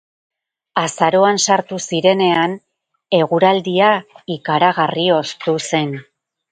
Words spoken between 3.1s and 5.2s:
eguraldia ikaragarri